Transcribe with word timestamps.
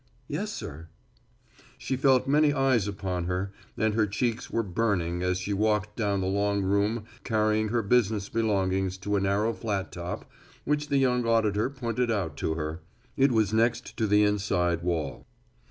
"Yes, 0.27 0.51
sir." 0.51 0.87
She 1.77 1.95
felt 1.95 2.27
many 2.27 2.51
eyes 2.51 2.87
upon 2.87 3.25
her 3.25 3.51
and 3.77 3.93
her 3.93 4.07
cheeks 4.07 4.49
were 4.49 4.63
burning 4.63 5.21
as 5.21 5.37
she 5.37 5.53
walked 5.53 5.95
down 5.95 6.21
the 6.21 6.25
long 6.25 6.63
room 6.63 7.03
carrying 7.23 7.67
her 7.67 7.83
business 7.83 8.27
belongings 8.27 8.97
to 8.97 9.15
a 9.15 9.21
narrow 9.21 9.53
flat 9.53 9.91
top 9.91 10.25
which 10.65 10.87
the 10.87 10.97
young 10.97 11.27
auditor 11.27 11.69
pointed 11.69 12.09
out 12.09 12.35
to 12.37 12.55
her. 12.55 12.79
It 13.15 13.31
was 13.31 13.53
next 13.53 13.95
the 13.95 14.23
inside 14.23 14.81
wall. 14.81 15.27